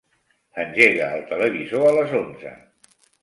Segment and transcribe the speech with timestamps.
[0.63, 2.55] Engega el televisor a les onze.